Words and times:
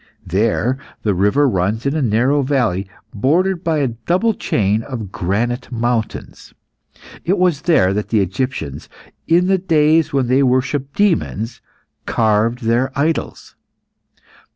There 0.25 0.79
the 1.03 1.13
river 1.13 1.47
runs 1.47 1.85
in 1.85 1.95
a 1.95 2.01
narrow 2.01 2.41
valley, 2.41 2.89
bordered 3.13 3.63
by 3.63 3.77
a 3.77 3.89
double 3.89 4.33
chain 4.33 4.81
of 4.81 5.11
granite 5.11 5.71
mountains. 5.71 6.55
It 7.23 7.37
was 7.37 7.61
there 7.61 7.93
that 7.93 8.09
the 8.09 8.19
Egyptians, 8.19 8.89
in 9.27 9.45
the 9.45 9.59
days 9.59 10.11
when 10.11 10.25
they 10.25 10.41
worshipped 10.41 10.95
demons, 10.95 11.61
carved 12.07 12.63
their 12.63 12.91
idols. 12.97 13.55